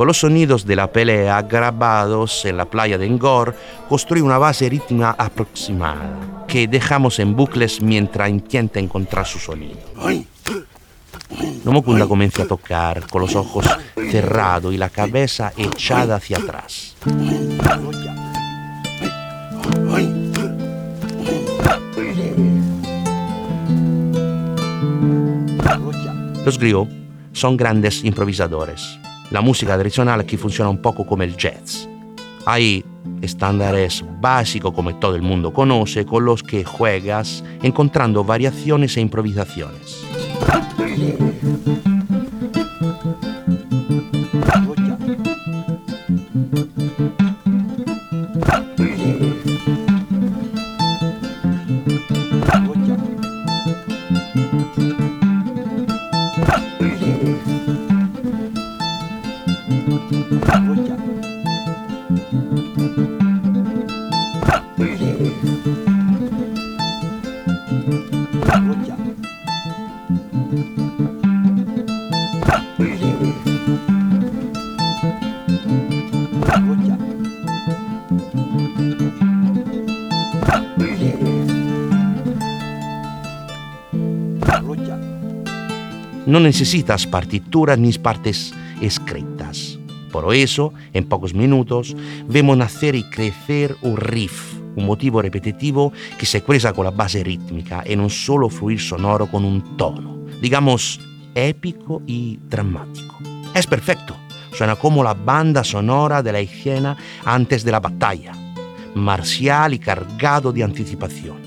Con 0.00 0.06
los 0.06 0.20
sonidos 0.20 0.64
de 0.64 0.76
la 0.76 0.90
pelea 0.90 1.42
grabados 1.42 2.46
en 2.46 2.56
la 2.56 2.64
playa 2.64 2.96
de 2.96 3.06
Ngor, 3.06 3.54
construye 3.86 4.22
una 4.22 4.38
base 4.38 4.66
rítmica 4.66 5.14
aproximada 5.18 6.46
que 6.48 6.66
dejamos 6.66 7.18
en 7.18 7.36
bucles 7.36 7.82
mientras 7.82 8.30
intenta 8.30 8.80
encontrar 8.80 9.26
su 9.26 9.38
sonido. 9.38 9.76
Nomokunda 11.66 12.06
comienza 12.06 12.44
a 12.44 12.46
tocar 12.46 13.08
con 13.08 13.20
los 13.20 13.36
ojos 13.36 13.66
cerrados 14.10 14.72
y 14.72 14.78
la 14.78 14.88
cabeza 14.88 15.52
echada 15.54 16.16
hacia 16.16 16.38
atrás. 16.38 16.96
Los 26.46 26.58
griots 26.58 26.90
son 27.34 27.58
grandes 27.58 28.02
improvisadores 28.02 28.98
la 29.30 29.40
música 29.40 29.74
tradicional 29.74 30.20
aquí 30.20 30.36
funciona 30.36 30.70
un 30.70 30.82
poco 30.82 31.06
como 31.06 31.22
el 31.22 31.36
jazz. 31.36 31.88
Hay 32.46 32.84
estándares 33.22 34.04
básicos 34.20 34.72
como 34.72 34.94
todo 34.96 35.14
el 35.14 35.22
mundo 35.22 35.52
conoce 35.52 36.04
con 36.04 36.24
los 36.24 36.42
que 36.42 36.64
juegas 36.64 37.44
encontrando 37.62 38.24
variaciones 38.24 38.96
e 38.96 39.00
improvisaciones. 39.00 40.04
No 86.30 86.38
necesitas 86.38 87.08
partituras 87.08 87.76
ni 87.76 87.92
partes 87.94 88.54
escritas. 88.80 89.80
Por 90.12 90.32
eso, 90.32 90.72
en 90.92 91.08
pocos 91.08 91.34
minutos, 91.34 91.96
vemos 92.28 92.56
nacer 92.56 92.94
y 92.94 93.02
crecer 93.02 93.74
un 93.82 93.96
riff, 93.96 94.59
un 94.80 94.86
motivo 94.86 95.22
repetitivo 95.22 95.92
que 96.18 96.26
se 96.26 96.38
expresa 96.38 96.72
con 96.72 96.84
la 96.84 96.90
base 96.90 97.22
rítmica 97.22 97.82
en 97.86 98.00
un 98.00 98.10
solo 98.10 98.48
fluir 98.48 98.80
sonoro 98.80 99.26
con 99.26 99.44
un 99.44 99.76
tono, 99.76 100.26
digamos, 100.40 101.00
épico 101.34 102.02
y 102.06 102.38
dramático. 102.48 103.18
Es 103.54 103.66
perfecto, 103.66 104.16
suena 104.52 104.76
como 104.76 105.04
la 105.04 105.14
banda 105.14 105.62
sonora 105.64 106.22
de 106.22 106.32
la 106.32 106.40
escena 106.40 106.96
antes 107.24 107.64
de 107.64 107.72
la 107.72 107.80
batalla, 107.80 108.32
marcial 108.94 109.74
y 109.74 109.78
cargado 109.78 110.52
de 110.52 110.64
anticipación. 110.64 111.38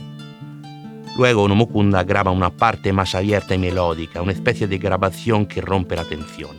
Luego 1.18 1.48
Nomukunda 1.48 2.04
graba 2.04 2.32
una 2.32 2.50
parte 2.50 2.92
más 2.92 3.14
abierta 3.14 3.54
y 3.54 3.60
melódica, 3.60 4.22
una 4.22 4.32
especie 4.32 4.68
de 4.68 4.80
grabación 4.80 5.46
que 5.46 5.62
rompe 5.62 5.96
la 5.96 6.06
tensión. 6.06 6.58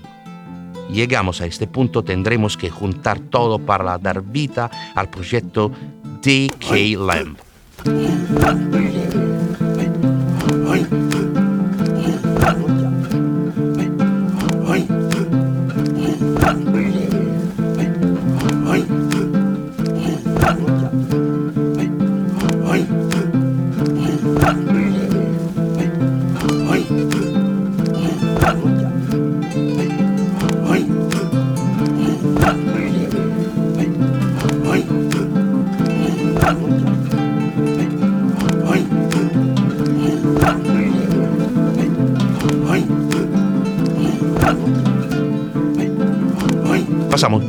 Llegamos 0.90 1.40
a 1.40 1.47
este 1.47 1.66
punto, 1.66 2.04
tendremos 2.04 2.57
que 2.57 2.71
juntar 2.71 3.19
todo 3.19 3.59
para 3.59 3.99
dar 3.99 4.23
vida 4.23 4.71
al 4.95 5.09
proyecto 5.11 5.73
DK 6.25 6.97
Lamb. 6.97 7.37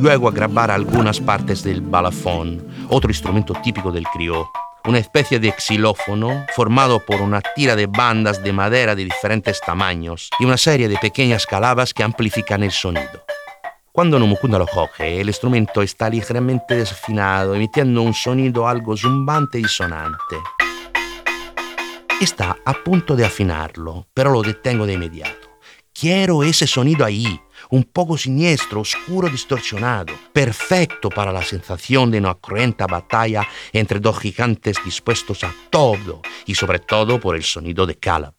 Luego 0.06 0.28
a 0.28 0.30
grabar 0.30 0.70
algunas 0.70 1.18
partes 1.18 1.64
del 1.64 1.80
balafón, 1.80 2.64
otro 2.90 3.10
instrumento 3.10 3.54
típico 3.54 3.90
del 3.90 4.04
crió, 4.04 4.48
una 4.84 5.00
especie 5.00 5.40
de 5.40 5.52
xilófono 5.58 6.46
formado 6.54 7.04
por 7.04 7.20
una 7.20 7.40
tira 7.40 7.74
de 7.74 7.86
bandas 7.88 8.40
de 8.40 8.52
madera 8.52 8.94
de 8.94 9.02
diferentes 9.02 9.60
tamaños 9.60 10.30
y 10.38 10.44
una 10.44 10.58
serie 10.58 10.86
de 10.86 10.96
pequeñas 10.98 11.44
calabas 11.44 11.92
que 11.92 12.04
amplifican 12.04 12.62
el 12.62 12.70
sonido. 12.70 13.24
Cuando 13.90 14.20
Nomukunda 14.20 14.60
lo 14.60 14.68
coge, 14.68 15.20
el 15.20 15.26
instrumento 15.26 15.82
está 15.82 16.08
ligeramente 16.08 16.76
desafinado, 16.76 17.56
emitiendo 17.56 18.00
un 18.02 18.14
sonido 18.14 18.68
algo 18.68 18.96
zumbante 18.96 19.58
y 19.58 19.64
sonante. 19.64 20.36
Está 22.20 22.58
a 22.64 22.74
punto 22.74 23.16
de 23.16 23.24
afinarlo, 23.24 24.06
pero 24.14 24.30
lo 24.30 24.42
detengo 24.42 24.86
de 24.86 24.92
inmediato. 24.92 25.48
Quiero 25.92 26.44
ese 26.44 26.68
sonido 26.68 27.04
ahí, 27.04 27.40
un 27.70 27.84
poco 27.84 28.16
siniestro, 28.16 28.80
oscuro, 28.80 29.28
distorsionado, 29.28 30.12
perfecto 30.32 31.08
para 31.08 31.32
la 31.32 31.42
sensación 31.42 32.10
de 32.10 32.18
una 32.18 32.34
cruenta 32.34 32.86
batalla 32.86 33.46
entre 33.72 34.00
dos 34.00 34.18
gigantes 34.18 34.76
dispuestos 34.84 35.44
a 35.44 35.52
todo 35.70 36.22
y 36.46 36.54
sobre 36.54 36.78
todo 36.78 37.18
por 37.20 37.36
el 37.36 37.42
sonido 37.42 37.86
de 37.86 37.96
Caleb. 37.96 38.34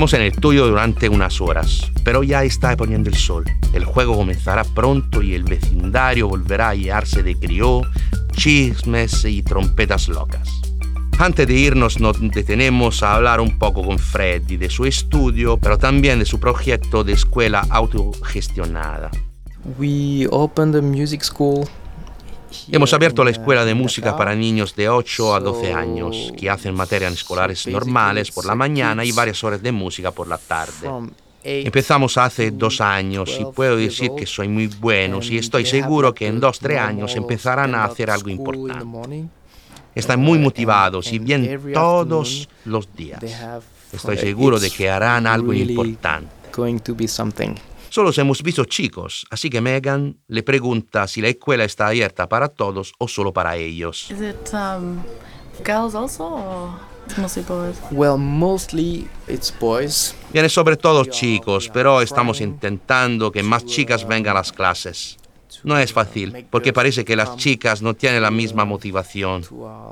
Trabajamos 0.00 0.18
en 0.18 0.22
el 0.22 0.32
estudio 0.32 0.66
durante 0.66 1.10
unas 1.10 1.42
horas, 1.42 1.92
pero 2.04 2.22
ya 2.22 2.42
está 2.42 2.74
poniendo 2.74 3.10
el 3.10 3.16
sol. 3.16 3.44
El 3.74 3.84
juego 3.84 4.16
comenzará 4.16 4.64
pronto 4.64 5.20
y 5.20 5.34
el 5.34 5.44
vecindario 5.44 6.26
volverá 6.26 6.70
a 6.70 6.74
llevarse 6.74 7.22
de 7.22 7.38
crió, 7.38 7.82
chismes 8.32 9.26
y 9.26 9.42
trompetas 9.42 10.08
locas. 10.08 10.48
Antes 11.18 11.46
de 11.46 11.52
irnos 11.52 12.00
nos 12.00 12.18
detenemos 12.18 13.02
a 13.02 13.16
hablar 13.16 13.42
un 13.42 13.58
poco 13.58 13.84
con 13.84 13.98
Freddy 13.98 14.56
de 14.56 14.70
su 14.70 14.86
estudio, 14.86 15.58
pero 15.58 15.76
también 15.76 16.18
de 16.18 16.24
su 16.24 16.40
proyecto 16.40 17.04
de 17.04 17.12
escuela 17.12 17.66
autogestionada. 17.68 19.10
We 19.78 20.26
opened 20.30 20.74
a 20.76 20.80
music 20.80 21.22
school 21.22 21.68
Hemos 22.70 22.92
abierto 22.92 23.24
la 23.24 23.30
escuela 23.30 23.64
de 23.64 23.74
música 23.74 24.16
para 24.16 24.34
niños 24.34 24.74
de 24.74 24.88
8 24.88 25.34
a 25.34 25.40
12 25.40 25.72
años 25.72 26.32
que 26.36 26.50
hacen 26.50 26.74
materias 26.74 27.12
escolares 27.12 27.66
normales 27.66 28.30
por 28.30 28.44
la 28.44 28.54
mañana 28.54 29.04
y 29.04 29.12
varias 29.12 29.42
horas 29.44 29.62
de 29.62 29.72
música 29.72 30.10
por 30.10 30.28
la 30.28 30.38
tarde. 30.38 30.88
Empezamos 31.42 32.18
hace 32.18 32.50
dos 32.50 32.80
años 32.80 33.38
y 33.40 33.44
puedo 33.46 33.76
decir 33.76 34.10
que 34.16 34.26
soy 34.26 34.48
muy 34.48 34.66
buenos 34.66 35.30
y 35.30 35.38
estoy 35.38 35.64
seguro 35.64 36.14
que 36.14 36.26
en 36.26 36.38
dos, 36.38 36.58
tres 36.58 36.78
años 36.78 37.16
empezarán 37.16 37.74
a 37.74 37.84
hacer 37.84 38.10
algo 38.10 38.28
importante. 38.28 39.24
Están 39.94 40.20
muy 40.20 40.38
motivados 40.38 41.12
y 41.12 41.18
bien 41.18 41.72
todos 41.72 42.48
los 42.64 42.94
días. 42.94 43.22
Estoy 43.92 44.18
seguro 44.18 44.60
de 44.60 44.70
que 44.70 44.90
harán 44.90 45.26
algo 45.26 45.52
importante. 45.52 46.28
Solo 47.90 48.12
hemos 48.16 48.40
visto 48.42 48.64
chicos, 48.64 49.26
así 49.30 49.50
que 49.50 49.60
Megan 49.60 50.16
le 50.28 50.44
pregunta 50.44 51.08
si 51.08 51.20
la 51.20 51.26
escuela 51.26 51.64
está 51.64 51.88
abierta 51.88 52.28
para 52.28 52.48
todos 52.48 52.92
o 52.98 53.08
solo 53.08 53.32
para 53.32 53.56
ellos. 53.56 54.08
Is 54.12 54.20
it 54.20 54.52
um, 54.52 55.02
girls 55.64 55.96
also 55.96 56.24
or 56.24 56.70
mostly 57.18 57.42
boys? 57.42 57.76
Well, 57.90 58.16
mostly 58.16 59.08
it's 59.26 59.52
boys. 59.58 60.14
Viene 60.32 60.48
sobre 60.48 60.76
todo 60.76 61.04
chicos, 61.06 61.68
pero 61.68 62.00
estamos 62.00 62.40
intentando 62.40 63.32
que 63.32 63.42
más 63.42 63.64
chicas 63.64 64.06
vengan 64.06 64.36
a 64.36 64.40
las 64.40 64.52
clases. 64.52 65.16
No 65.64 65.76
es 65.76 65.92
fácil, 65.92 66.46
porque 66.48 66.72
parece 66.72 67.04
que 67.04 67.16
las 67.16 67.36
chicas 67.36 67.82
no 67.82 67.94
tienen 67.94 68.22
la 68.22 68.30
misma 68.30 68.64
motivación. 68.64 69.44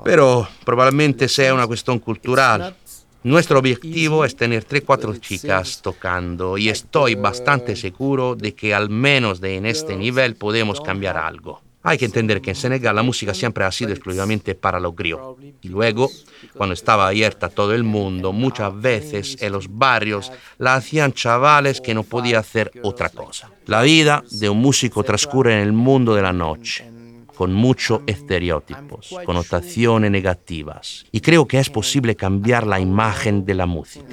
Pero 0.05 0.47
probablemente 0.63 1.27
sea 1.27 1.53
una 1.53 1.67
cuestión 1.67 1.99
cultural. 1.99 2.75
Nuestro 3.23 3.59
objetivo 3.59 4.23
es 4.23 4.37
tener 4.37 4.65
3-4 4.65 5.19
chicas 5.19 5.81
tocando 5.81 6.57
y 6.57 6.69
estoy 6.69 7.15
bastante 7.15 7.75
seguro 7.75 8.35
de 8.35 8.55
que 8.55 8.73
al 8.73 8.89
menos 8.89 9.41
de 9.41 9.57
en 9.57 9.65
este 9.65 9.97
nivel 9.97 10.37
podemos 10.37 10.79
cambiar 10.79 11.17
algo. 11.17 11.61
Hay 11.83 11.97
que 11.97 12.05
entender 12.05 12.41
que 12.41 12.51
en 12.51 12.55
Senegal 12.55 12.95
la 12.95 13.03
música 13.03 13.33
siempre 13.33 13.65
ha 13.65 13.71
sido 13.73 13.91
exclusivamente 13.91 14.55
para 14.55 14.79
los 14.79 14.95
griots. 14.95 15.41
Y 15.61 15.67
luego, 15.67 16.09
cuando 16.55 16.73
estaba 16.73 17.09
abierta 17.09 17.47
a 17.47 17.49
todo 17.49 17.73
el 17.73 17.83
mundo, 17.83 18.31
muchas 18.31 18.79
veces 18.79 19.35
en 19.41 19.51
los 19.51 19.67
barrios 19.69 20.31
la 20.57 20.75
hacían 20.75 21.11
chavales 21.11 21.81
que 21.81 21.93
no 21.93 22.03
podían 22.03 22.39
hacer 22.39 22.71
otra 22.83 23.09
cosa. 23.09 23.51
La 23.65 23.81
vida 23.81 24.23
de 24.31 24.49
un 24.49 24.59
músico 24.59 25.03
transcurre 25.03 25.55
en 25.55 25.59
el 25.59 25.73
mundo 25.73 26.15
de 26.15 26.21
la 26.21 26.31
noche. 26.31 26.98
Con 27.39 27.53
muchos 27.53 28.01
estereotipos, 28.05 29.15
connotaciones 29.25 30.11
negativas. 30.11 31.05
Y 31.09 31.21
creo 31.21 31.47
que 31.47 31.57
es 31.57 31.69
posible 31.69 32.17
cambiar 32.17 32.67
la 32.67 32.81
imagen 32.81 33.45
de 33.45 33.53
la 33.53 33.65
música. 33.65 34.03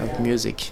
and 0.00 0.70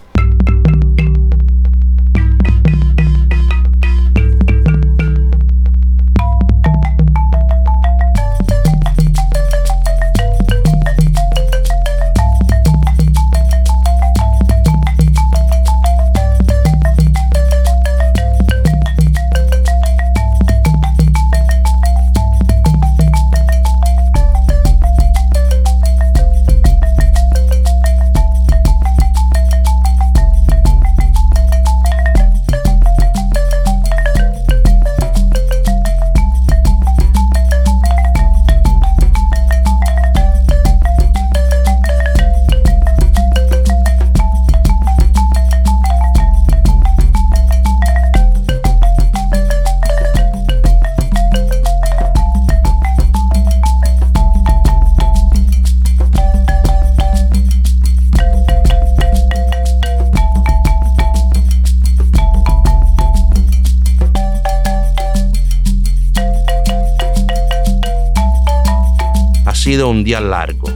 sido 69.66 69.90
un 69.90 70.04
día 70.04 70.20
largo, 70.20 70.68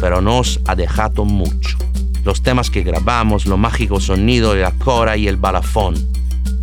pero 0.00 0.20
nos 0.20 0.60
ha 0.66 0.76
dejado 0.76 1.24
mucho. 1.24 1.78
Los 2.24 2.44
temas 2.44 2.70
que 2.70 2.84
grabamos, 2.84 3.44
lo 3.44 3.56
mágico 3.56 3.98
sonido 3.98 4.54
de 4.54 4.60
la 4.60 4.70
cora 4.70 5.16
y 5.16 5.26
el 5.26 5.36
balafón, 5.36 5.96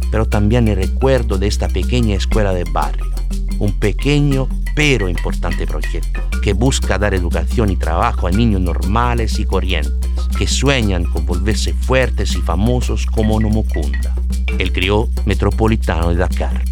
pero 0.09 0.25
también 0.25 0.69
el 0.69 0.77
recuerdo 0.77 1.37
de 1.37 1.47
esta 1.47 1.67
pequeña 1.67 2.15
escuela 2.15 2.53
de 2.53 2.63
barrio. 2.63 3.11
Un 3.59 3.77
pequeño 3.81 4.47
pero 4.77 5.09
importante 5.09 5.67
proyecto 5.67 6.21
que 6.41 6.53
busca 6.53 6.97
dar 6.97 7.13
educación 7.13 7.69
y 7.69 7.75
trabajo 7.75 8.27
a 8.27 8.31
niños 8.31 8.61
normales 8.61 9.37
y 9.39 9.43
corrientes 9.43 9.93
que 10.37 10.47
sueñan 10.47 11.03
con 11.03 11.25
volverse 11.25 11.73
fuertes 11.73 12.33
y 12.37 12.41
famosos 12.41 13.05
como 13.07 13.41
Nomukunda, 13.41 14.15
el 14.57 14.71
griot 14.71 15.09
metropolitano 15.25 16.11
de 16.11 16.15
Dakar. 16.15 16.63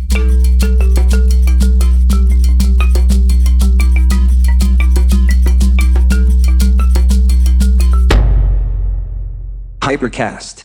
Hypercast. 9.81 10.60